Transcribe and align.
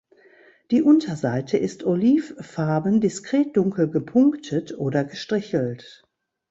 Die 0.71 0.81
Unterseite 0.81 1.59
ist 1.59 1.83
olivfarben 1.83 3.01
diskret 3.01 3.55
dunkel 3.55 3.87
gepunktet 3.87 4.75
oder 4.79 5.03
gestrichelt. 5.03 6.07